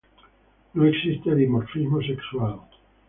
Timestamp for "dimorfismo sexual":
1.35-2.61